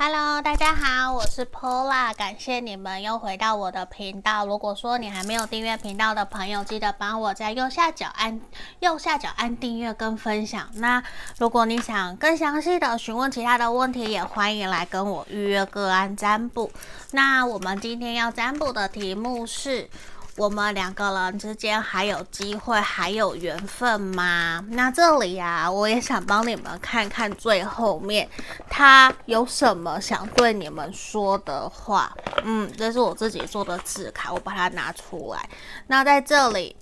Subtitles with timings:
[0.00, 4.46] Hello，大家好，我是 Paula，感谢你们又回到我的频道。
[4.46, 8.40] 如果说你还没有订阅频道的朋友，记得帮我在右下角按
[8.78, 10.68] 右下角按订阅跟分享。
[10.74, 11.02] 那
[11.38, 16.70] 如果你想更详细的询问其他的问题，也欢迎来跟我预约个案占卜。
[17.10, 19.90] 那我们今天要占卜的题目是。
[20.38, 24.64] 我们两个人之间还有机会，还有缘分吗？
[24.68, 28.28] 那这里呀，我也想帮你们看看最后面
[28.70, 32.16] 他有什么想对你们说的话。
[32.44, 35.48] 嗯，这是我自己做的字卡，我把它拿出来。
[35.88, 36.76] 那在这里，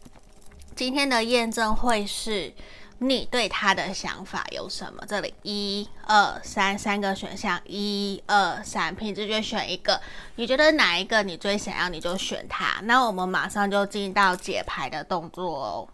[0.75, 2.53] 今天的验证会是。
[2.99, 5.05] 你对他的想法有什么？
[5.07, 10.01] 这里一二三三个选项，一二三，凭直觉选一个。
[10.37, 12.81] 你觉得哪一个你最想要，你就选它。
[12.85, 15.89] 那我们马上就进到解牌的动作哦。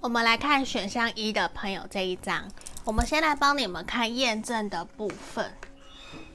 [0.00, 2.48] 我们来看选项一的朋友这一张。
[2.84, 5.52] 我们先来帮你们看验证的部分。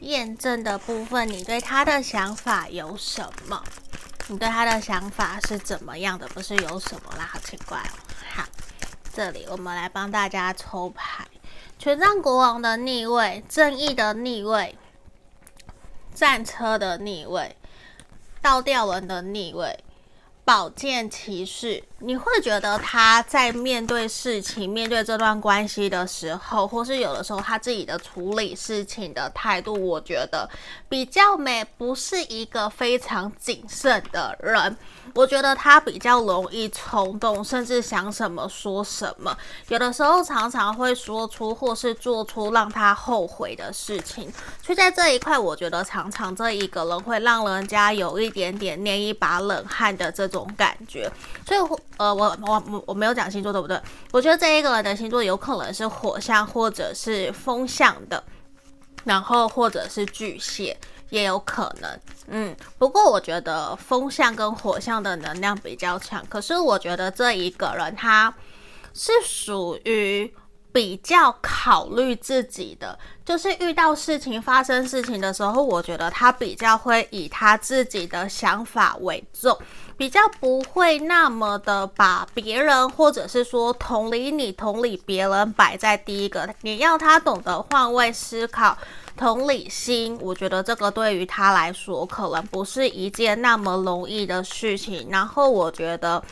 [0.02, 3.64] 验证的部分，你对他的想法有什么？
[4.32, 6.28] 你对他的想法是怎么样的？
[6.28, 7.98] 不是有什么啦，好奇怪哦。
[8.36, 8.44] 好，
[9.12, 11.28] 这里我们来帮大家抽牌：
[11.80, 14.78] 权杖国王的逆位、正义的逆位、
[16.14, 17.58] 战车的逆位、
[18.40, 19.84] 倒吊人的逆位。
[20.50, 30.50] 宝剑骑士，你会觉得他在面对事情、面对这段关系的时候，或是有的时候他自己的处理事情的态度，我觉得
[30.90, 34.76] 比较没，不是一个非常谨慎的人。
[35.16, 39.36] 我觉得他比较容易冲动，甚至想什么说什么，
[39.68, 44.32] 有的时候常常会说出或是做出让他后悔的事情。
[44.64, 51.12] 所以在这一块，我觉得常常这一个人会让人家有一点点捏一把冷汗的这种种感觉。
[51.46, 51.60] 所以，
[51.98, 53.80] 呃，我我我没有讲星座对不对？
[54.12, 58.24] 我觉得这一个人的星座有可能是火象或者是风象的，
[59.04, 60.78] 然后或者是巨蟹。
[61.12, 66.24] 也有可能，嗯，不过我觉得风象跟火象的能量比较强。
[66.30, 68.32] 可是我觉得这一个人他
[68.94, 70.32] 是属于
[70.72, 79.58] 比较考虑自己的，就是遇到事情发生事情的时候，我觉得他比较会以他自己的想法为重，
[79.98, 86.48] 比较不会那么的把别人或者是说同理你、同理别人摆在第一个。
[86.62, 88.78] 你要他懂得换位思考。
[89.18, 95.10] 同理心，我觉得这个对于他来说可能不是一件那么容易的事情。
[95.12, 96.24] 然后我觉得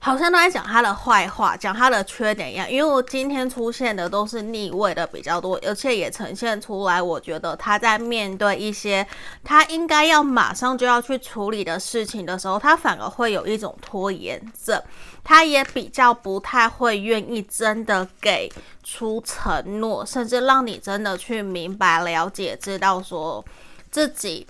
[0.00, 2.70] 好像都在讲他的坏话，讲他的缺点一样。
[2.70, 9.06] 因为我今天出现的都是逆位的比较多，而且也呈现出来，我觉得他在面对一些
[9.42, 14.80] 他应该要马上就要去处理的事情的时候，他反而会有一种拖延症。
[15.24, 18.50] 他也比较不太会愿意真的给
[18.82, 23.44] 出承诺，甚至让你真的去明白、了解、知道说
[23.90, 24.46] 自己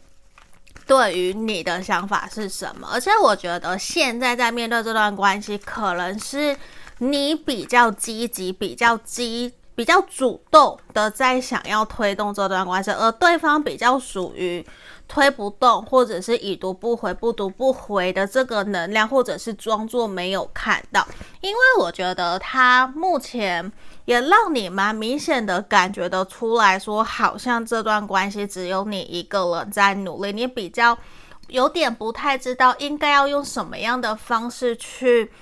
[0.89, 2.89] 对于你的想法是什么。
[2.91, 6.57] 而且我觉得现在在面对这段关系，可能是
[6.99, 14.67] 你比较积极、比较积、比较主动的在想要推动这段关系，而对方比较属于。
[15.11, 21.03] 推不动，或者是已读不回、不读不回的这个能量，或者是装作没有看到，
[21.41, 23.73] 因为我觉得他目前
[24.05, 30.99] 也让你蛮明显的感觉得出来说，好像这段关系只有你一个人在努力，你比较
[31.47, 35.33] 有点不太知道应该要用什么样的方式去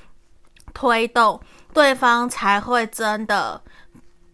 [0.72, 1.41] 推动
[1.75, 3.60] 对方才会真的。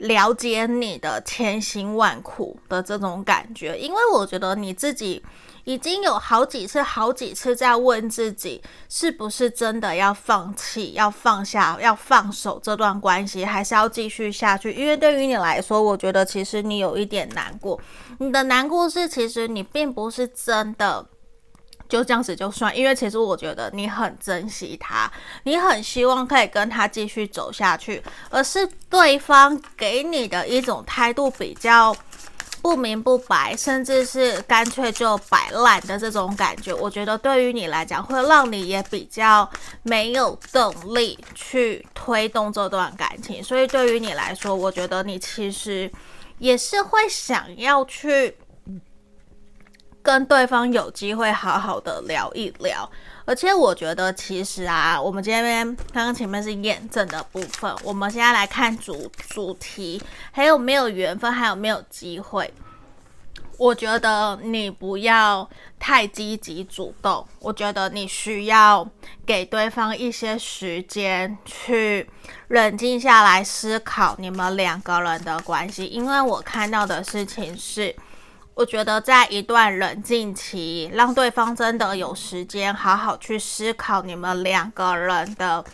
[0.03, 5.23] 了解你的千辛万苦的这种感觉，因为我觉得你自己
[5.63, 14.73] 已经有好几次、好几次在问自己，是不是真的要放弃、要放下、要放手这段关系，还是要继续下去？
[14.73, 17.81] 因为对于你来说，我觉得其实你有一点难过，
[18.19, 21.07] 你的难过是其实你并不是真的。
[21.93, 25.13] 就这样子就算，因为其实我觉得你很珍惜他，
[25.43, 31.95] 你很希望可以跟他继续走下去，而是对方给你的一种态度比较
[32.63, 36.73] 不明不白，甚至是干脆就摆烂的这种感觉。
[36.73, 39.47] 我觉得对于你来讲，会让你也比较
[39.83, 43.45] 没有动力去推动这段感情。
[43.45, 45.93] 所以对于你来说，我觉得你其实
[46.39, 48.35] 也是会想要去。
[50.03, 52.91] 跟对方有机会好好的聊一聊，
[53.25, 60.03] 而且我觉得其实啊，我们这边刚刚前面是验证的部分，我们现在来看主主题，
[60.33, 62.53] 还有没有缘分，还有没有机会？
[63.59, 68.85] 我觉得你不要太积极主动，我觉得你需要
[69.25, 72.11] 给对方一些时间去
[72.49, 77.95] 冷静下来思考你们两个人的关系，因为我看到的事情是，
[78.55, 85.65] 我觉得在一段冷静期，让对方真的有时间好好去思考你们两个人的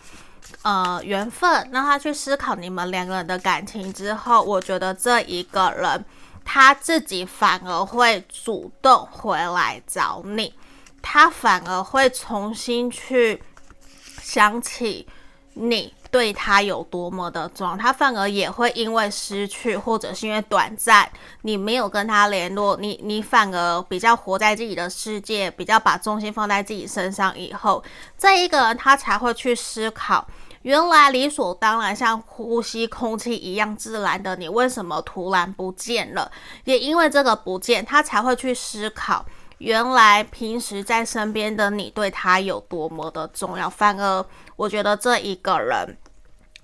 [0.61, 6.05] 呃缘分，让他去思考你们两个人的感情之后，我觉得这一个人。
[6.51, 10.51] 他自己反而会主动回来找你，
[10.99, 13.39] 他反而会重新去
[14.19, 15.07] 想起
[15.53, 21.09] 你对他有多么的重要，他反而也会因为失去或者是因为短暂
[21.43, 27.83] 你没有跟他联络，你你反而比较活在自己的世界，比较把重心放在自己身上以后，
[28.17, 30.27] 这一个人他才会去思考。
[30.63, 36.29] 原来理所当然，像呼吸空气一样自然的你，为什么突然不见了？
[36.65, 39.25] 也因为这个不见，他才会去思考，
[39.59, 43.69] 原来平时在身边的你对他有多么的重要。
[43.69, 44.25] 反而，
[44.55, 45.97] 我觉得这一个人。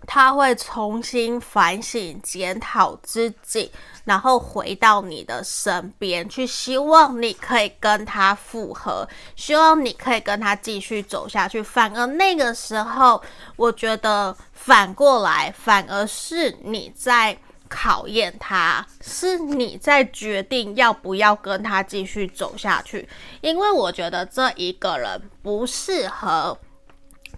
[0.07, 3.71] 他会重新反省、检讨自己，
[4.03, 11.59] 然后回到你的身边去，希望你可以跟他复合，希望你可以跟他继续走下去。
[11.63, 13.19] 反而那个时候，
[13.55, 17.35] 我觉得反过来，反而是你在
[17.69, 23.07] 考验他，是你在决定要不要跟他继续走下去。
[23.41, 26.57] 因为我觉得这一个人不适合，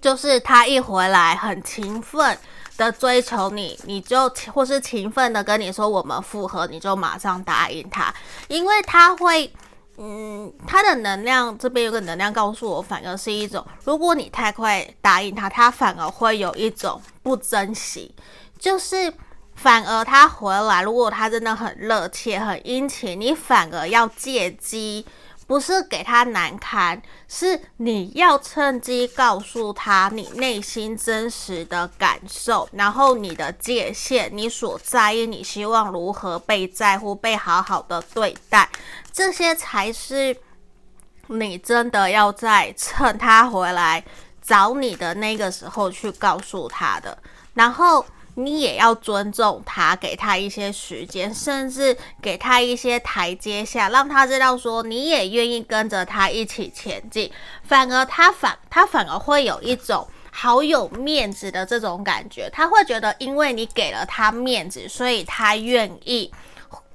[0.01, 2.37] 就是他一回来很勤奋。
[2.77, 8.13] 的追求你，你就或是勤奋的跟你说我们复合，你就马上答应他，
[8.47, 9.51] 因为他会，
[9.97, 18.13] 嗯，他的能量这边有个能量告诉我，反而是一种，如果你太快答应他，他反而会有一种不珍惜，
[18.59, 19.11] 就是
[19.57, 25.05] 反而他回来，如果他真的很热切、很殷勤，你反而要借机。
[25.47, 38.67] 不是给他难堪，是你要趁机告诉他你内心真实的感受，然后你的界限，你所在意，你希望如何被在乎、被好好的对待，
[39.13, 40.35] 这些才是
[41.27, 44.03] 你真的要在趁他回来
[44.41, 47.17] 找你的那个时候去告诉他的，
[47.53, 48.05] 然后。
[48.39, 57.31] 你也要尊重他，给他一些时间，甚至给他一些台阶下，让他知道说你也愿意跟着他一起前进。
[57.63, 66.31] 反而他反他反而会有一种好有面子的这种感觉，他会觉得因为你给了他面子，所以他愿意，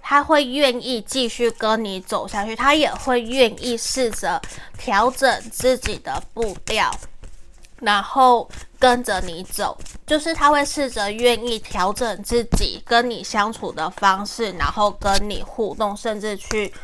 [0.00, 4.40] 他会愿意继续跟你走下去，他也会愿意试着
[4.78, 6.88] 调整自己的步调。
[7.80, 8.48] 然后
[8.82, 16.74] 跟着你走，就是他会试着愿意调整自己跟你相处的方式，然后跟你互动，甚至去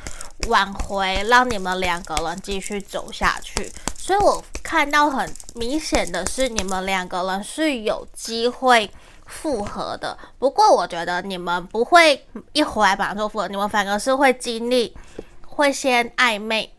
[0.47, 3.69] 挽回，让你们两个人继续走下去。
[3.97, 8.89] 所以我看到很明显的是，你们两个人是有机会
[9.27, 10.17] 复合的。
[10.39, 14.97] 不过我觉得你们不会一回来马上就复合，你们反而是会经历，
[15.45, 16.73] 会先暧昧。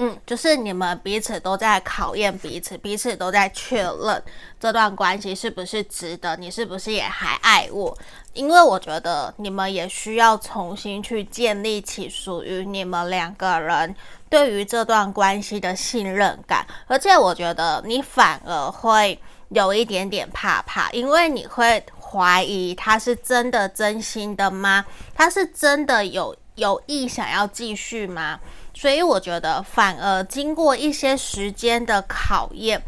[0.00, 4.22] 嗯，就是你们彼此都在考验彼此，彼此都在确认
[4.60, 7.98] 这段关系是不是值得，你是不是也还爱我？
[8.32, 13.92] 因为我觉得你们也需要重新去建立起属于你们两个人
[14.30, 24.84] 对于这段关系的信任感，而且我觉得你反而会有一点点怕怕，因为你会怀疑他是真的真心的吗？
[25.12, 28.38] 他是真的有有意想要继续吗？
[28.74, 32.80] 所以我觉得，反而经过一些时间的考验，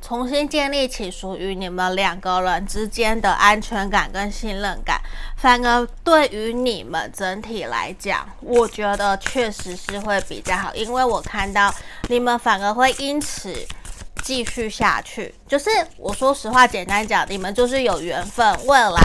[0.00, 5.00] 重新建立起属于你们两个人之间的安全感跟信任感，
[5.36, 11.74] 反而对于你们整体来讲，我觉得确实是会比较好，因为我看到
[12.08, 13.54] 你们反而会因此
[14.22, 15.34] 继续下去。
[15.48, 19.00] 就是我说实话，简单讲，你们就是有缘分，未来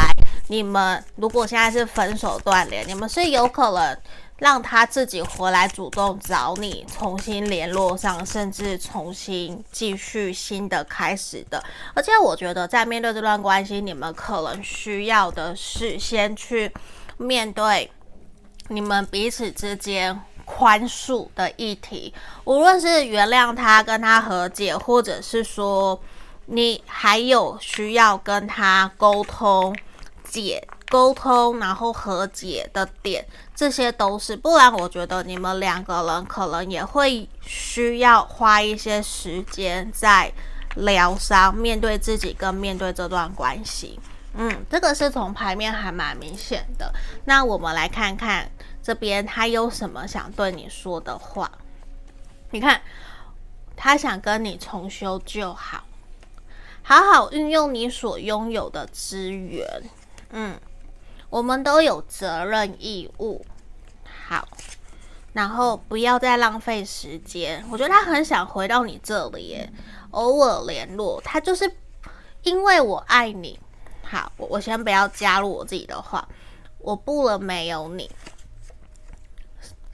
[0.47, 3.97] 你们如果现在是分手断联，你们是有可能。
[4.39, 11.61] 让他自己回来主动找你，重新联络上，甚至重新继续新的开始的。
[11.93, 16.71] 而且我觉得，在面对这段关系，你们可能需要的是先去
[17.17, 17.91] 面对
[18.69, 20.17] 你们彼此之间
[20.49, 22.11] 宽恕的议题，
[22.45, 26.01] 无论是原谅他、跟他和解，或者是说
[26.47, 29.75] 你还有需要跟他沟通
[30.23, 30.67] 解。
[30.89, 33.23] 沟通，然后和解的点，
[33.55, 40.33] 这些都是，不然我觉得你们两个人可能也会需要花一些时间在
[40.77, 43.99] 疗伤，面对自己跟面对这段关系。
[44.33, 46.91] 嗯，这个是从牌面还蛮明显的。
[47.25, 48.49] 那我们来看看
[48.81, 51.51] 这边他有什么想对你说的话？
[52.51, 52.81] 你看，
[53.75, 55.83] 他想跟你重修旧好，
[56.81, 59.65] 好好运用你所拥有的资源。
[60.31, 60.59] 嗯，
[61.29, 63.45] 我们都有责任义务。
[64.27, 64.47] 好，
[65.33, 67.63] 然后不要再浪费时间。
[67.69, 69.69] 我觉得他很想回到你这里，
[70.11, 71.21] 偶尔联络。
[71.23, 71.71] 他就是
[72.43, 73.59] 因为我爱你。
[74.03, 76.27] 好，我我先不要加入我自己的话。
[76.79, 78.09] 我不能没有你，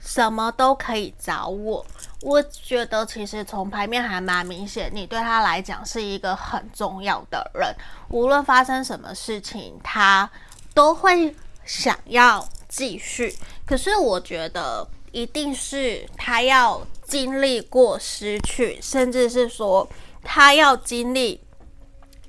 [0.06, 1.84] 什么都可以找我。
[2.22, 7.74] 我觉得其实从牌面还蛮明显，你对他来讲是一个很重要的人。
[8.08, 10.30] 无论发生什么事情，他
[10.72, 11.36] 都会
[11.66, 12.48] 想要。
[12.68, 13.32] 继续，
[13.64, 19.88] 可是我觉得一定是他要经历过失去，甚至是说
[20.24, 21.40] 他要经历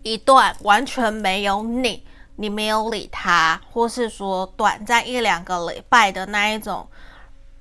[0.03, 2.05] 一段完全没有你，
[2.35, 6.87] 你没有理他，或是说短暂一两个礼拜的那一种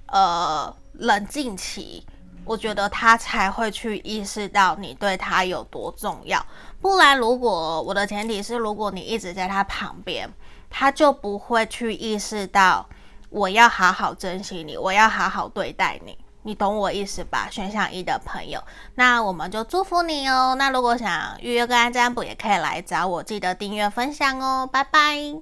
[0.09, 2.05] 呃冷静期，
[2.45, 6.45] 我觉得他才会去意识到你对他有多重要。
[6.81, 10.31] 不然，如果我的前提是，如果你一直在他旁边。
[10.69, 12.85] 他就不会去意识到
[13.31, 17.49] 我要好好珍惜你，我要好好对待你，你懂我意思吧？
[17.51, 18.63] 选项一的朋友，
[18.97, 20.57] 那我们就祝福你哦。
[20.59, 24.69] 那如果想预约个案占卜，也可以来找我，记得订阅分享哦。
[24.71, 25.37] 拜拜。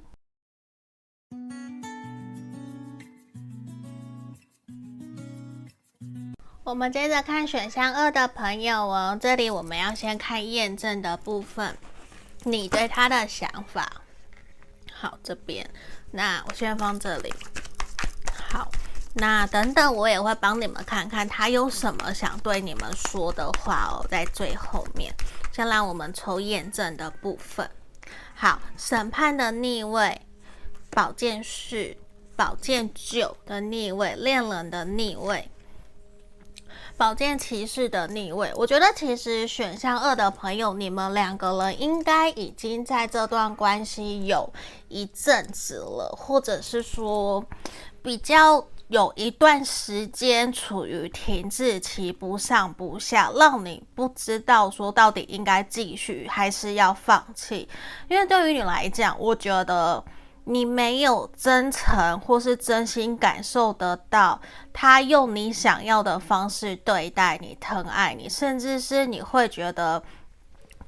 [6.64, 11.76] 我们接着看选项二的朋友哦，这里我们要先看验证的部分，
[12.44, 14.00] 你对他的想法。
[14.90, 15.68] 好，这边，
[16.12, 17.30] 那我先放这里。
[18.48, 18.70] 好，
[19.12, 25.14] 那等等我也会帮你们看看他有什么想对你们说的话哦，在最后面。
[25.52, 27.68] 先让我们抽验证的部分。
[28.34, 30.18] 好，审判的逆位，
[30.90, 31.94] 宝剑四，
[32.34, 35.50] 宝剑九的逆位，恋人的逆位。
[36.96, 44.48] 宝剑骑士的逆位，我觉得其实选项二的朋友，你们两个人应该已经在这段关系有
[44.88, 47.44] 一阵子了，或者是说
[48.00, 57.68] 比较有一段时间处于停滞期，不上不下，让你不知道说到底应该继续还是要放弃。
[58.08, 60.02] 因为对于你来讲，我觉得。
[60.44, 64.40] 你没有真诚或是真心感受得到
[64.72, 70.02] 他用你想要的方式对待你、疼爱你，甚至是你会觉得，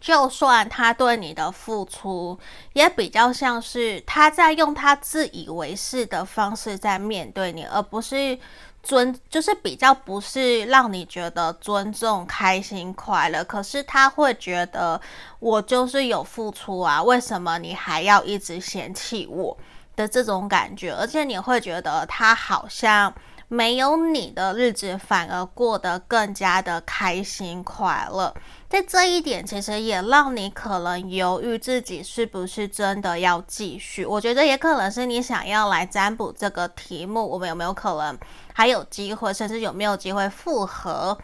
[0.01, 2.39] 就算他对你的付出，
[2.75, 8.39] 也比较像是他在用他自以为是的方式在面对你，而不是。
[8.87, 15.00] 尊就是比较不是让你觉得尊重、开心、快乐，可是他会觉得
[15.40, 19.59] 我就是有付出啊，为什么你还要一直嫌弃我
[19.97, 20.93] 的这种感觉？
[20.93, 23.12] 而且你会觉得他好像
[23.49, 28.35] 没有你的日子反而过得更加的开心快乐。
[28.69, 34.05] 在这一点，其实也让你可能犹豫自己是不是真的要继续。
[34.05, 38.19] 我觉得也可能是你想要来占卜这个题目，我们有没有可能？
[38.53, 41.17] 还有机会，甚至有没有机会复合，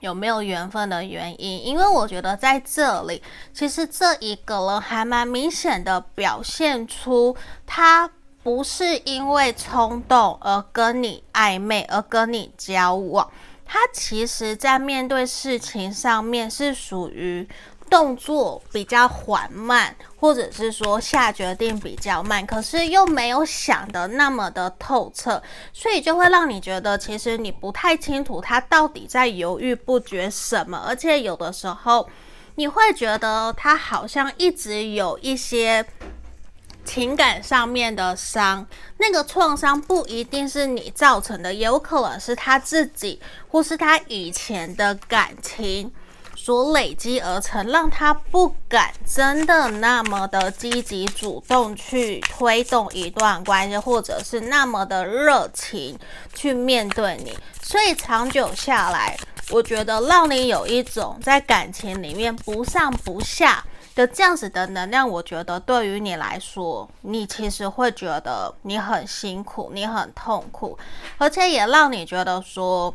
[0.00, 1.64] 有没有缘分的原因？
[1.64, 3.22] 因为我觉得在这里，
[3.54, 7.34] 其实这一个人还蛮明显的表现出，
[7.64, 8.10] 他
[8.46, 13.28] 不是因为冲动而跟你暧昧，而跟你交往，
[13.64, 17.48] 他其实在面对事情上面是属于。
[17.88, 25.40] 动作比较缓慢，或者是说下决定比较慢，可是又没有想得那么的透彻，
[25.72, 32.08] 所以就会让你觉得其实你不太清楚他到底在犹豫不决什么，而且有的时候
[32.56, 35.86] 你会觉得他好像一直有一些
[36.86, 38.66] 情感上面的伤，
[38.96, 45.92] 那个创伤不一定是你造成的，也有可能是他自己或是他以前的感情。
[46.38, 55.98] 所累积而成，让他不敢真的那么的积极主动去推动一段关系，或者是那么的热情
[56.34, 57.36] 去面对你。
[57.60, 59.16] 所以长久下来，
[59.50, 63.64] 我觉得让你有一种在感情里面不上不下
[63.96, 70.78] 的这样子的能量，我觉得对于你来说，你其实会觉得你很辛苦，你很痛苦，
[71.18, 72.94] 而且也让你觉得说。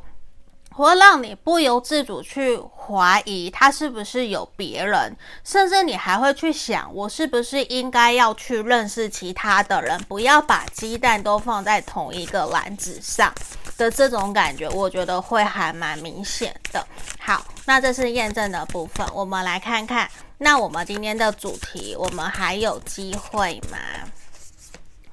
[0.73, 13.33] 会让你不由自主去怀疑他是不是有别人，甚至你还会去想，我是不是应该要去认识其他的人，不要把鸡蛋都放在同一个篮子上
[13.77, 16.87] 的这种感觉，我觉得会还蛮明显的。
[17.19, 20.09] 好，那这是验证的部分，我们来看看，
[20.43, 23.77] 那我们今天的主题，我们还有机会吗？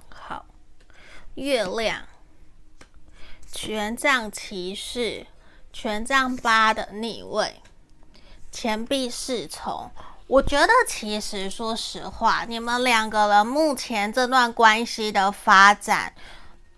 [0.09, 0.47] 好，
[1.35, 2.01] 月亮。
[3.53, 5.27] 权杖骑士、
[5.71, 7.61] 权杖八的逆位、
[8.51, 9.91] 钱币侍从。
[10.29, 16.15] 我觉得，其实说实话，你们两个人目前这段关系的发展，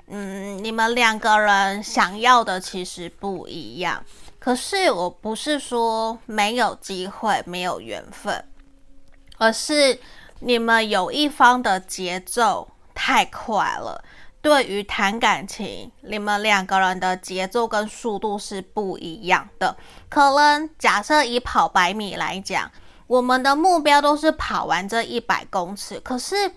[0.09, 4.05] 嗯，你们两个人想要的其实不一样。
[4.41, 8.45] 可是，我不是说没有机会、没有缘分，
[9.37, 10.01] 而是
[10.41, 14.03] 你们有一方的节奏太快了。
[14.43, 19.77] 对于谈感情，你们两个人的节奏跟速度是不一样的。
[20.09, 22.73] 可能假设以跑百米来讲，
[23.07, 26.01] 我们的目标都是跑完这一百公尺。
[26.01, 26.51] 可是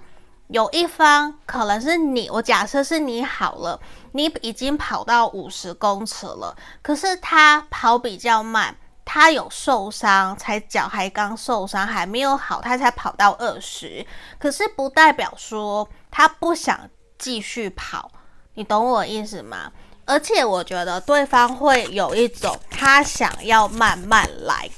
[0.53, 3.79] 有一方可能是你，我假设是你好了，
[4.11, 14.05] 你已经跑到五十公尺了，可是他跑比较慢，他有受伤，才脚还刚受伤，还没有好，他才跑到二十。
[14.37, 16.79] 可是不代表说他不想。
[17.19, 18.11] 继续跑，
[18.55, 19.71] 你懂我意思吗？
[20.03, 24.69] 而且我觉得对方会有一种他想要慢慢来，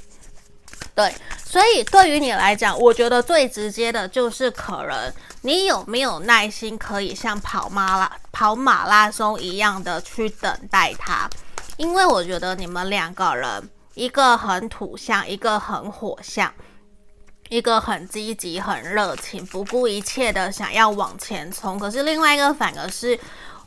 [0.96, 1.14] 对，
[1.46, 11.30] 所以对于你来讲，我觉得最直接的就是可能你有没有耐心，可以像跑马拉跑马拉松一样的去等待他，
[11.78, 16.52] 因为我觉得你们两个人，一个很土象，一个很火象。
[17.50, 23.16] 一个很积极、很热情、不顾一切的想要往前冲，可是另外一个反而是，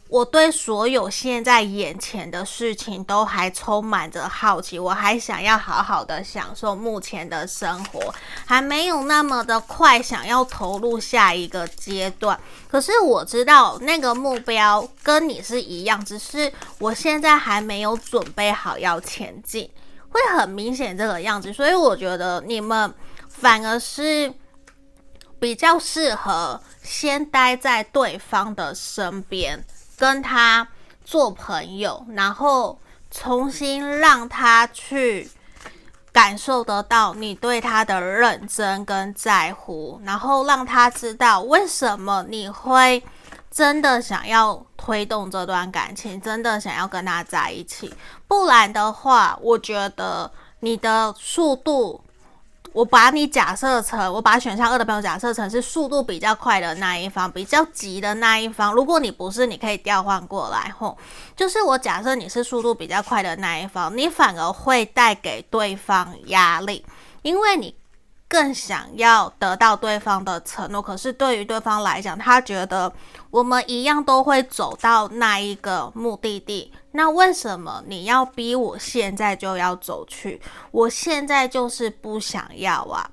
[0.09, 12.39] 我对所有现在眼前的事情都还充满着好奇，我还想要好好的享受目前的生活，还没有那么的快想要投入下一个阶段。
[12.69, 19.71] 可是我知道那个目标跟你是一样，只是我现在还没有准备好要前进，
[20.09, 21.53] 会很明显这个样子。
[21.53, 22.93] 所以我觉得你们。
[23.31, 24.35] 反而是
[25.39, 29.65] 比较适合先待在对方的身边，
[29.99, 30.67] 跟他
[31.05, 32.79] 做朋友，然后
[33.11, 35.29] 重新让他去
[36.13, 43.03] 感受得到你对他的认真跟在乎，然后让他知道为什么你会
[43.51, 47.93] 真的想要推动这段感情，真的想要跟他在一起。
[48.29, 52.01] 不然的话，我觉得你的速度。
[52.73, 58.73] 我把你假设成，我把选项二的朋友假设成是速度比较快的那一方，比较急的那一方。
[58.73, 60.97] 如果你不是，你可以调换过来吼。
[61.37, 66.85] 就是我假设你是速度比较快的那一方，你反而会带给对方压力，
[67.23, 67.78] 因为你。
[68.29, 72.93] 更想要得到对方的承诺，可是对于对方来讲，他觉得
[73.31, 76.71] 我们一样都会走到那一个目的地。
[76.93, 80.39] 那为什么你要逼我现在就要走去？
[80.71, 83.11] 我现在就是不想要啊！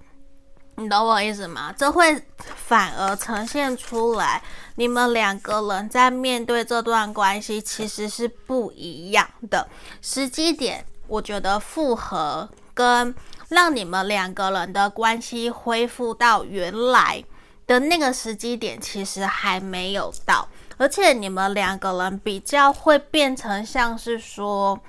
[0.76, 1.74] 你懂我意思吗？
[1.78, 4.44] 这会反而呈现出来，
[4.76, 9.66] 你们两个人在面对这段关系其实是不一样的
[10.02, 10.86] 时机点。
[11.08, 13.16] 我觉得复合跟。
[13.50, 17.24] 让你们两个人的关系恢复到原来
[17.68, 24.80] 的那个时机点，其实还没有到，而且你们两个人比较会变成像是说，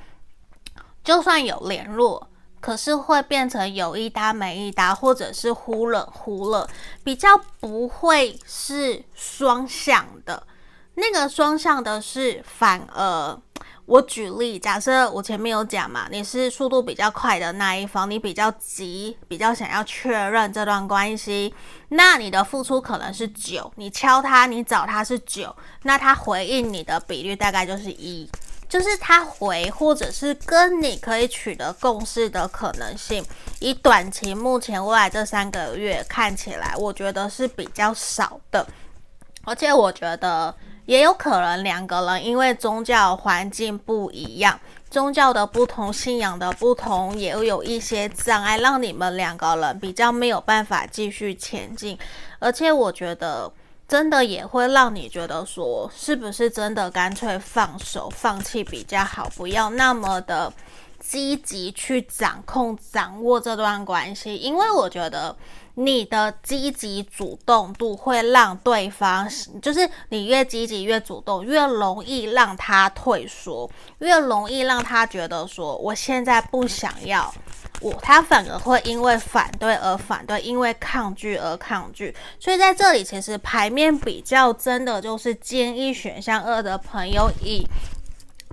[1.05, 2.29] 就算有联络，
[2.61, 6.69] 可是会变成有一搭没一搭，或者是忽冷忽热，
[7.05, 10.47] 比较不会是双向的。
[10.95, 13.40] 那个双向的是反而。
[13.87, 21.55] 我举例，假设我前面有讲嘛，你是速度比较快的那一方，你比较急，比较想要确认这段关系，
[21.90, 28.29] 那你的付出可能是九，你敲他，你找他是九，那他回应你的比率大概就是一，
[28.68, 33.25] 就是他回或者是跟你可以取得共识的可能性，
[33.61, 38.66] 以短期目前未来这三个月看起来，我觉得是比较少的，
[39.44, 40.53] 而且我觉得。
[40.87, 51.99] 也有可能两个人因为宗教环境不一样，宗教的不同，信仰的不同，也有一些障碍，让你们两个人比较没有办法继续前进。
[52.38, 53.53] 而且我觉得，
[53.88, 60.53] 真的也会让你觉得说，是不是真的干脆放手、放弃比较好，不要那么的
[61.07, 65.37] 积极去掌控、掌握这段关系，因为我觉得。
[65.79, 69.29] 你的积极主动度会让对方，
[69.61, 77.31] 就是你越积极越主动，越容易让他退缩，越容易让他觉得说我现在不想要
[77.83, 82.16] 我，他反而会因为反对而反对，因为抗拒而抗拒。
[82.40, 87.62] 所以在这里，其实牌面比较真的就是建议选项二的朋友以。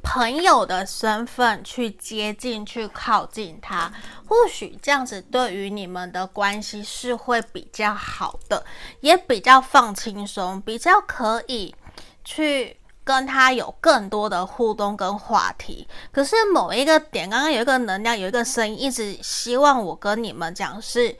[0.03, 3.91] 朋友的身份去接近、去靠近他，
[4.27, 8.63] 或许这样子对于你们的关系是会比较好的，
[8.99, 11.73] 也比较放轻松，比较可以
[12.23, 15.87] 去跟他有更多的互动跟话题。
[16.11, 21.17] 可是某一个点，刚刚有一个能量，有一个声音，一直希望我跟你们讲是，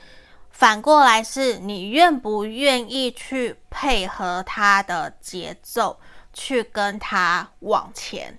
[0.52, 5.98] 反过来是你愿不愿意去配合他的节奏，
[6.34, 8.38] 去跟他往前。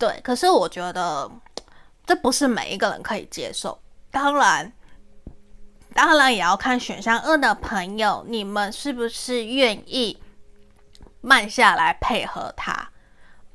[0.00, 1.30] 对，可是我觉得
[2.06, 3.78] 这不是每一个人可以接受。
[4.10, 4.72] 当然，
[5.92, 10.18] 当然也要看选项二的朋友，你们是不是愿意
[11.20, 12.88] 慢下来配合他？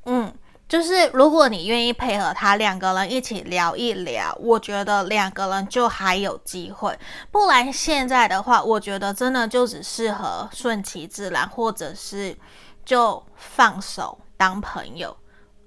[0.06, 0.32] 嗯，
[0.70, 6.96] 就是如果你愿意配合他，两个人一起聊一聊，我觉得两个人就还有机会。
[7.32, 12.38] 不然现在的话，我觉得真的就只适合顺其自然，或者是
[12.86, 15.18] 就放手当朋友。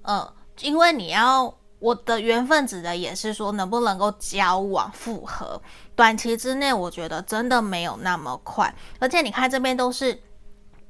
[0.03, 0.25] 嗯。
[0.61, 5.61] 因为你要我的缘分指的也是说能不能够交往复合，
[5.95, 10.21] 短期之内我觉得真的没有那么快，而且你看这边都是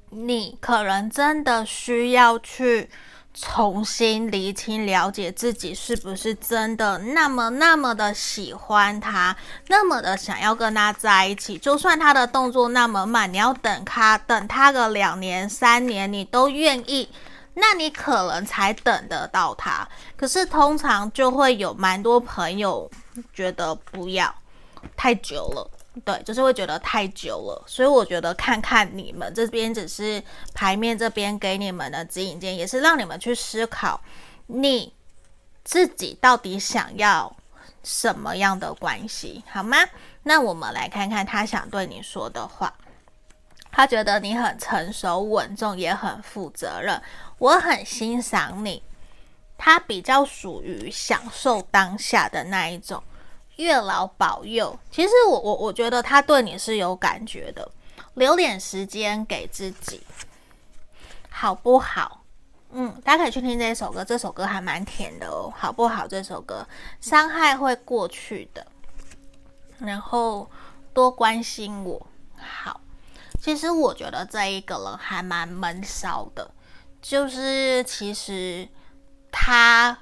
[0.09, 2.89] 你可能真的需要去
[3.31, 17.09] 重新厘清了解自己是不是真的那么那么的喜欢他，那么的想要跟他在一起，就算他的动作那么慢，你要等他等他个两年三年，你都愿意。
[17.61, 22.89] 那你可能才等得到他，可是通常就会有蛮多朋友
[23.33, 24.33] 觉得不要
[24.95, 25.69] 太久了，
[26.05, 27.63] 对，就是会觉得太久了。
[27.67, 33.99] 所以我觉得看看你们这边只是牌面这边给你们的指引，也是让你们去思考
[34.47, 34.93] 你
[35.65, 37.35] 自己到底想要
[37.83, 39.77] 什么样的关系，好吗？
[40.23, 42.73] 那我们来看看他想对你说的话。
[43.71, 47.01] 他觉得你很成熟、稳重，也很负责任。
[47.37, 48.81] 我很欣赏你。
[49.57, 53.03] 他比较属于享受当下的那一种。
[53.57, 54.79] 月老保佑。
[54.89, 57.69] 其实我我我觉得他对你是有感觉的。
[58.15, 60.01] 留点时间给自己，
[61.29, 62.23] 好不好？
[62.71, 66.07] 嗯，大家可以去听这首歌，这首歌还蛮甜的哦，好不好？
[66.07, 66.67] 这首歌，
[67.01, 68.65] 伤害会过去的。
[69.77, 70.49] 然后
[70.93, 72.79] 多关心我，好。
[73.41, 76.51] 其实我觉得这一个人还蛮闷骚的，
[77.01, 78.67] 就是其实
[79.31, 79.97] 他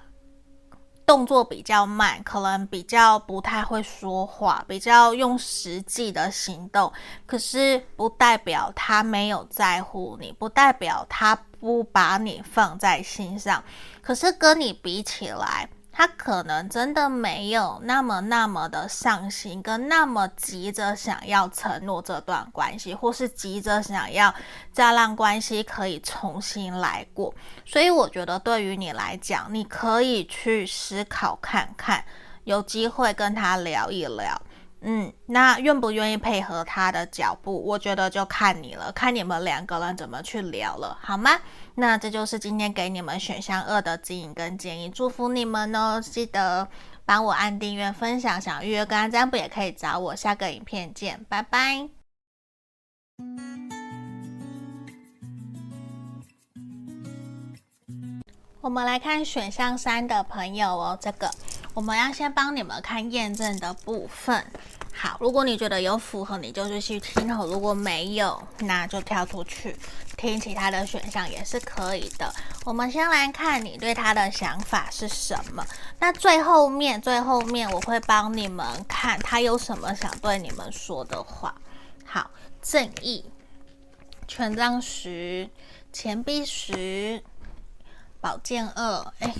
[1.05, 6.91] 动作比较慢，可能比较不太会说话，比较用实际的行动。
[7.25, 13.63] 可是不代表他没有在乎你，不代表他不把你放在心上。
[14.01, 24.31] 可是跟你比起来，他可能真的没有那么那么的上心，跟那么急着想要承诺这段关系，或是急着想要
[24.71, 27.33] 再让关系可以重新来过。
[27.65, 32.05] 所以我觉得对于你来讲，你可以去思考看看，
[32.43, 34.39] 有机会跟他聊一聊。
[34.81, 41.31] 嗯，那愿不愿意配合他的脚步，我觉得就看你了，看你们两个人怎么去聊了，好吗？
[41.75, 45.99] 那这就是今天给你们选项二的指引跟建议，祝福你们哦！
[45.99, 46.67] 记得
[47.05, 50.15] 帮我按订阅、分享，想预约个案占卜也可以找我。
[50.15, 51.89] 下个影片见，拜拜。
[58.61, 61.31] 我们来看选项三的朋友哦，这个。
[61.77, 64.43] 我们要先帮你们看验证的部分。
[64.91, 69.77] 好，如果你觉得有符合，你就继续听；如果没有，那就跳出去
[70.17, 72.33] 听其他的选项也是可以的。
[72.65, 75.63] 我们先来看你对他的想法是什么。
[75.99, 81.53] 那最后面，最后面我会帮你们看他有什么想对你们说的话。
[82.03, 83.23] 好，正义，
[84.27, 85.47] 权杖十，
[85.93, 87.21] 钱币十，
[88.19, 89.31] 宝剑二，哎。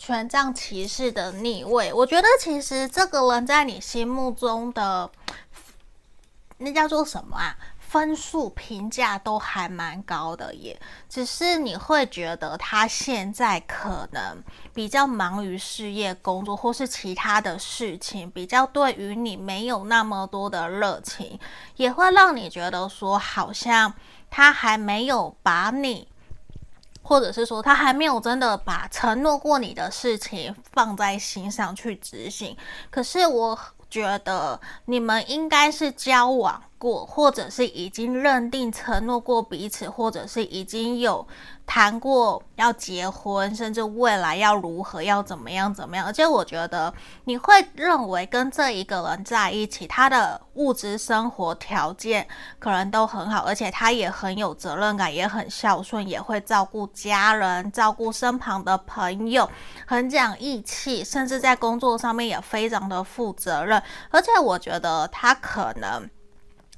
[0.00, 5.10] 权杖骑士的逆位，我觉得其实这个人在你心目中的
[6.56, 7.54] 那叫做什么啊？
[7.78, 10.80] 分数评价都还蛮高的耶。
[11.06, 21.38] 只是你会觉得他现在可能比较忙于事业工作，或是其他的事情，比较对于你没有那么多的热情，
[21.76, 23.92] 也会让你觉得说好像
[24.30, 26.08] 他还没有把你。
[27.10, 32.56] 或者是说他还没有真的把承诺过你的事情放在心上去执行，
[32.88, 33.58] 可是我
[33.90, 41.24] 觉得你们应该是交往过，或者是已经认定承诺过彼此，或者是已经有。
[41.66, 46.92] 谈过要结婚，甚至未来要如何，要怎么样怎么样，而且我觉得
[47.26, 52.26] 你会认为跟这一个人在一起，他的物质生活条件
[52.58, 59.48] 可能都很好，而且他也很有责任感，也很孝顺，也会照顾家人，照顾身旁的朋友，
[59.86, 66.10] 很讲义气，甚至在工作上面也非常的负责任，而且我觉得他可能。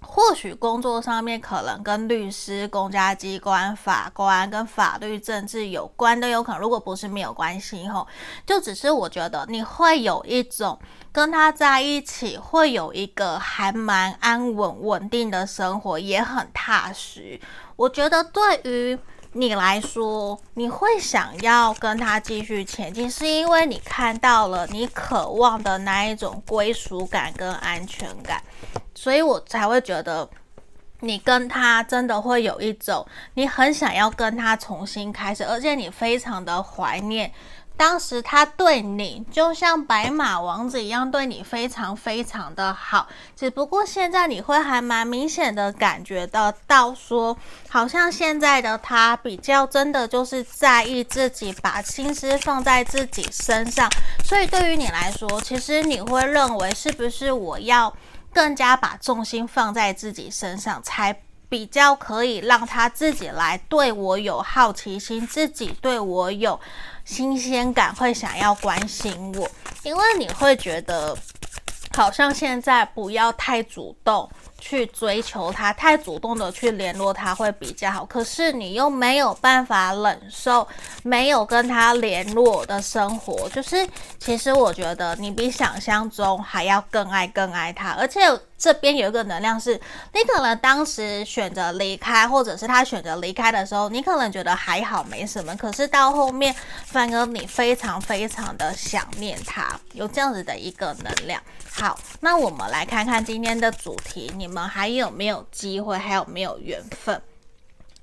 [0.03, 6.61] 或许工作上面可能跟律师、公家机关、法官跟法律、政治有关都有可能。
[6.61, 8.07] 如果不是没有关系吼，
[8.45, 10.79] 就只是我觉得你会有一种
[11.11, 17.41] 跟他在一起会有一个还蛮安稳、稳定的生活，也很踏实。
[17.77, 18.99] 我觉得对于
[19.35, 28.42] 你来说，你会想要跟他继续前进，是因为你看到了你渴望的那一种归属感跟安全感。
[28.95, 30.29] 所以我才会觉得，
[31.01, 37.33] 你跟他真的会有一种，你很想要跟他重新开始，而且你非常的怀念
[37.83, 43.09] 当时他对你，就像白马王子一样对你非常非常的好。
[43.35, 47.37] 只不过现在你会还蛮明显的感觉得到说，
[47.68, 53.90] 好像现在的他比较真的就是在意自己，把心思放在自己身上。
[54.25, 57.92] 所以对于你来说，其实你会认为是不是我要？
[58.33, 66.59] 更加把重心放在自己身上，才比较可以让他自己来对我有好奇心，自己对我有
[67.05, 69.51] 新鲜感，会想要关心我。
[69.83, 71.17] 因为你会觉得，
[71.97, 74.29] 好像现在不要太主动。
[74.65, 78.05] 去追求他，太主动的去联络他会比较好。
[78.05, 80.65] 可是你又没有办法忍受
[81.03, 83.85] 没有跟他联络的生活，就是
[84.21, 88.21] 其实我觉得你比想象中还要更爱更爱他，而且。
[88.62, 89.75] 这边有一个能量是，
[90.14, 96.55] 你可能当时选择离开，或者是他选择离开的时候，你可能觉得还好没什么，可是到后面
[96.87, 101.42] 反而你非常非常的想念他，有这样子的一个能量。
[101.72, 107.20] 好，那我们来看看今天的主题，你们还有没有机会，还有没有缘分？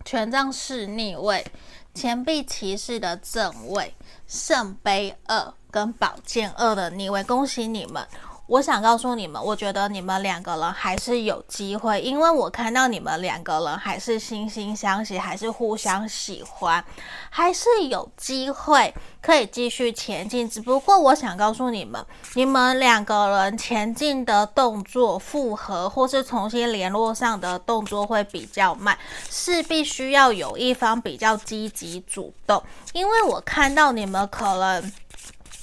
[0.04, 1.46] 权杖四逆位，
[1.94, 3.96] 钱币骑士的正位，
[4.28, 8.06] 圣杯二跟宝剑二的逆位，恭喜你们。
[8.50, 16.84] 我想告诉你们，我觉得你们两个人还是有机会，因为我看到你们两个人还是惺惺相惜，还是互相喜欢，
[17.30, 20.50] 还是有机会可以继续前进。
[20.50, 28.98] 只不过我想告诉你们，你们两个人前进的动作、复合或是重新联络上的动作会比较慢，
[29.30, 34.92] 是必须要有一方比较积极主动，因为我看到你们可能。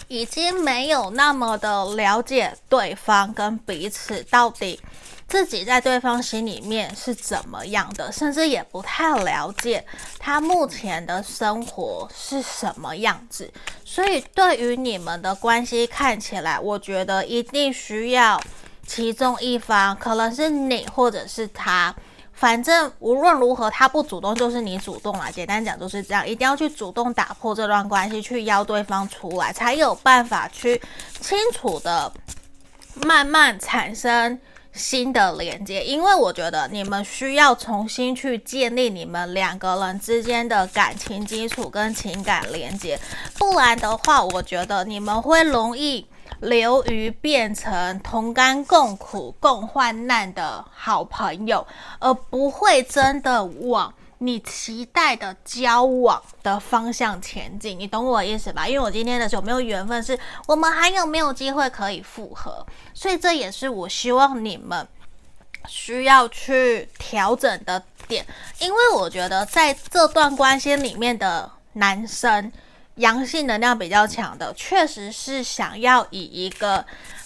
[0.08, 4.80] 已经没有那么的了解对方跟彼此到底
[5.28, 9.84] 自己在对方心里面是怎么样的，甚至也不太了解
[10.18, 13.52] 他目前的生活是什么样子。
[13.84, 18.40] 所以对于你们的关系看起来，我觉得一定需要
[18.86, 21.94] 其中一方，可能是你或者是他。
[22.36, 25.30] 反正无论如何，他不主动就是你主动啦。
[25.30, 30.78] 简单讲就是这样，一定要去主动打破这段关系，去邀对方出来，才有办法去
[31.18, 32.12] 清楚的
[32.96, 34.38] 慢慢产生
[34.74, 35.82] 新的连接。
[35.82, 43.00] 因为我觉得你们需要重新去建立你们两个人之间的感情基础跟情感连接，
[43.38, 46.06] 不然的话，我觉得你们会容易。
[46.40, 51.66] 流于变成同甘共苦、共患难的好朋友，
[51.98, 57.78] 而不会真的往你期待的交往的方向前进。
[57.78, 58.66] 你懂我意思吧？
[58.68, 62.66] 因为我今天的时候没有缘分，是我们还有没有机会可以复合？
[62.92, 64.86] 所以这也是我希望你们
[65.66, 68.26] 需要去调整的点，
[68.58, 72.52] 因为我觉得在这段关系里面的男生。
[72.96, 76.84] 阳性能量比较强的，确实是想要以一个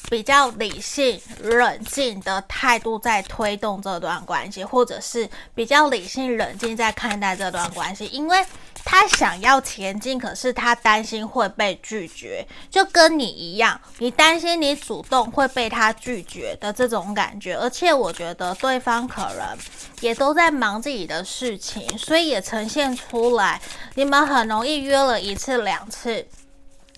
[0.08, 8.44] 比较理性、冷静的态度在推动这段关系，或者是比较理性、冷静在看待这段关系，因为
[8.84, 19.56] 他想要前进，可是他担心会被拒绝，就跟你一样，你担心你主动会被他拒绝的这种感觉，而且我觉得对方可能
[20.00, 23.60] 也都在忙自己的事情，所以也呈现出来，
[23.94, 26.26] 你们很容易约了一次两次，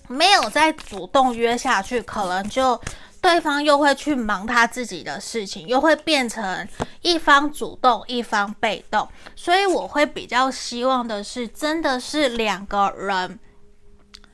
[0.07, 2.79] 没有再主动约下去，可能就
[3.23, 6.67] 对方又会去忙他自己的事情，又会变成
[7.01, 9.07] 一方主动，一方被动。
[9.33, 13.39] 所以我会比较希望的是，真的是两个人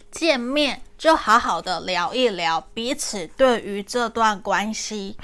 [0.10, 5.16] 见面就好好的聊一聊彼此对于这段关系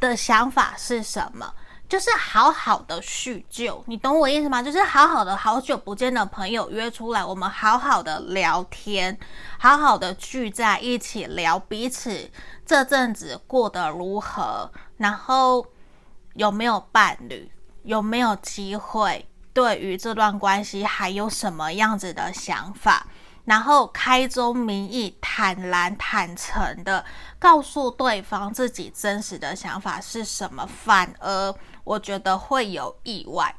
[0.00, 1.54] 的想法是什么。
[1.92, 4.62] 就是好好的叙旧，你懂我意思吗？
[4.62, 9.18] 就是好好的好久不见的朋友约出来，我们好好的聊天，
[9.58, 12.30] 好好的聚在一起聊彼此
[12.64, 15.66] 这阵子过得如何，然后
[16.32, 17.52] 有没有伴侣，
[17.82, 23.06] 有没有机会，对于这段关系还有什么样子的想法？
[23.44, 27.04] 然后开宗明义、坦然坦诚的
[27.40, 31.52] 告诉对方自己真实的想法是什么，反而
[31.84, 33.54] 我觉得会有意外。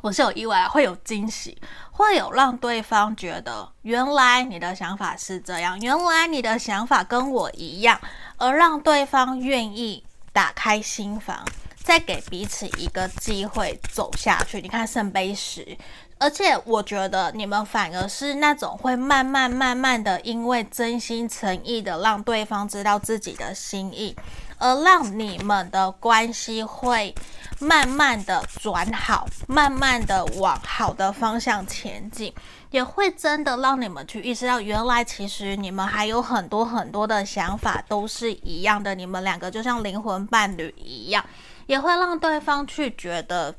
[0.00, 1.56] 我是有意外，会有惊喜，
[1.90, 7.98] 会有让对方觉得原来你的想法是这样，原来你的想法跟我一样，
[8.36, 11.42] 而让对方愿意打开心房，
[11.82, 14.60] 再给彼此一个机会走下去。
[14.60, 15.74] 你看圣杯十，
[16.18, 24.14] 而且我觉得你们反而是那种会慢慢慢慢的，因为真心诚意的让对方知道自己的心意。
[24.58, 27.14] 而让你们的关系会
[27.58, 32.32] 慢慢的转好，慢慢的往好的方向前进，
[32.70, 41.24] 也会真的让你们去意识到，原来其实你们还有很多很多的想法都是一样的，你们两个就像灵魂伴侣一样，
[41.66, 43.54] 也会让对方去觉得，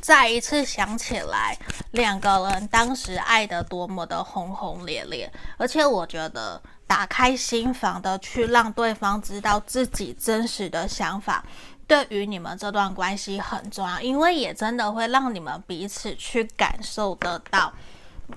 [0.00, 1.56] 再一次想起来
[1.92, 6.60] 两个人当时爱得多么的轰轰烈烈，而且我觉得。
[6.92, 11.42] 打开心房的去让对方知道自己真实的想法，
[11.86, 17.72] 对于你们这段关系很重要，因为也真的会让你们彼此去感受得到，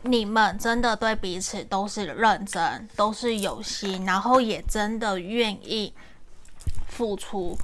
[0.04, 5.94] 你们真的对彼此都是认真，都是有心，然后也真的愿意
[6.88, 7.58] 付出，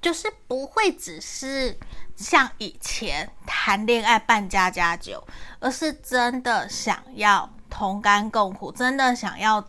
[0.00, 1.76] 就是不会只是
[2.14, 5.26] 像以前谈恋爱办家家酒，
[5.58, 9.66] 而是真的想要同甘共苦，真的想要。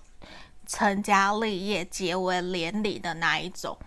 [0.67, 3.77] 成家立业、结为连理的那一种，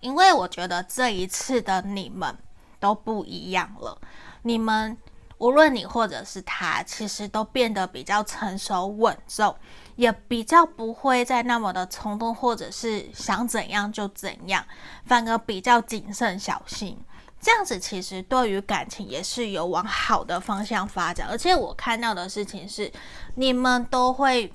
[0.00, 2.34] 因为我觉得这一次的你们
[2.80, 3.96] 都不一样了。
[4.42, 4.96] 你们
[5.36, 9.54] 无论你或者是他，其实都变得比较成熟稳重，
[9.96, 14.64] 也比较不会再那么的冲动，或者是想怎样就怎样，
[15.04, 16.98] 反而比较谨慎小心。
[17.40, 21.28] 这样子其实对于感情也是有往好的方向发展。
[21.28, 22.90] 而且我看到的事情是，
[23.34, 24.50] 你们都会。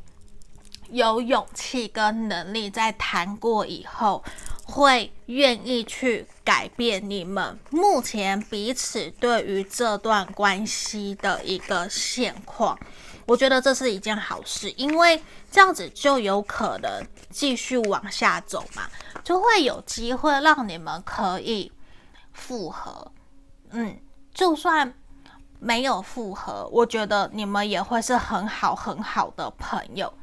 [0.90, 4.24] 有勇气跟能力，在谈过以后，
[4.66, 12.78] 会愿意去改变你们目前彼此对于这段关系的一个现况。
[13.26, 15.22] 我觉得这是一件好事，因为
[15.52, 18.84] 这样子就有可能继续往下走嘛，
[19.24, 21.70] 就会有机会让你们可以
[22.32, 23.12] 复合。
[23.72, 24.00] 嗯，
[24.34, 24.94] 就算
[25.60, 30.14] 没有复合，我觉得你们也会是很好很好的朋友。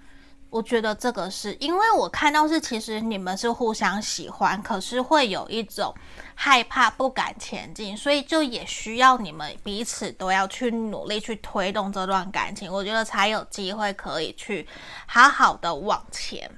[0.55, 5.93] 我觉得这个是因为我看到是，其实你们是互相喜欢，可是会有一种
[6.37, 14.65] 害怕、不敢前进，所以就也需要你们彼此都要去努力去推动这段感情，我觉得才有机会可以去
[15.09, 16.49] 好好的往前。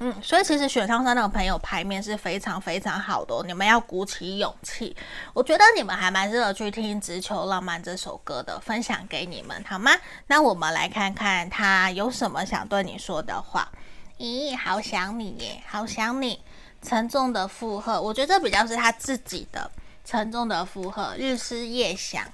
[0.00, 4.94] 嗯，所以其实选上三的朋友牌面是非常非常好的，你们要鼓起勇气。
[5.32, 9.92] 我觉得你们还蛮适合去听《直球浪漫》这首歌的，分享给你们好吗？
[10.26, 13.70] 那我们来看看他有什么想对你说的话。
[14.18, 16.42] 咦，好想你耶，好想你，
[16.82, 19.70] 沉重的负荷，我觉得这比较是他自己的
[20.04, 22.24] 沉重的负荷，日思夜想，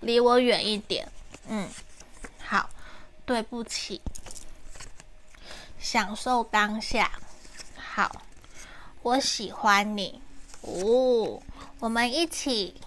[0.00, 1.08] 离我远一点。
[1.48, 1.66] 嗯，
[2.44, 2.68] 好，
[3.24, 4.00] 对不起。
[5.82, 7.10] 享受当下，
[7.76, 8.22] 好，
[9.02, 10.22] 我喜欢你
[10.60, 11.42] 哦，
[11.80, 12.80] 我们一起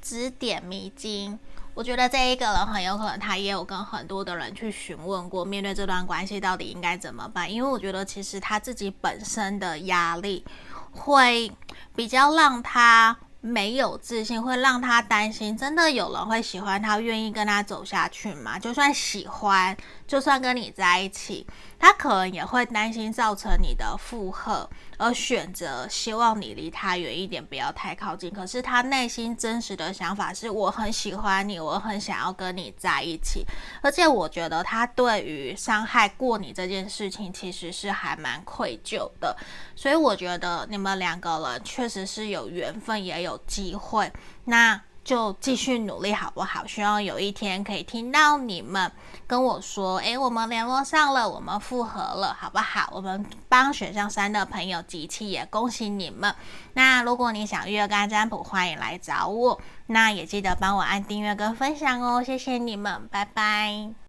[0.00, 1.36] 指点迷津。
[1.74, 7.52] 我觉得这一个人很有可能，他也有跟很多的人去询问过，面对这段关系到底应该怎么办。
[7.52, 10.44] 因为我觉得其实他自己本身的压力
[10.92, 11.50] 会
[11.96, 13.18] 比较让他。
[13.46, 18.58] 没有自信会让他担心，真的有人会喜欢他，愿意跟他走下去吗？
[18.58, 19.76] 就算喜欢，
[20.06, 21.46] 就算跟你在一起，
[21.78, 28.30] 他可能也会担心造成你的负荷，而选择希望你离他远一点，不要太靠近。
[28.30, 33.44] 可是他内心真实的想法是：我很喜欢你，我很想要跟你在一起。
[33.82, 39.36] 而且我觉得他对于伤害过你这件事情，其实是还蛮愧疚的。
[39.76, 44.12] 所以我觉得你们两个人确实是有缘分，也有机会。
[44.44, 44.80] 那。
[45.04, 46.66] 就继续努力好不好？
[46.66, 48.90] 希望有一天可以听到你们
[49.26, 56.34] 跟我说：“诶，我们联络上了，我们复合了，好不好？”我们帮选项三的朋友集气，也恭喜你们。
[56.72, 59.60] 那如果你想预约个占卜，欢迎来找我。
[59.88, 64.03] 那也记得帮我按订阅跟分享哦，谢谢你们，拜拜。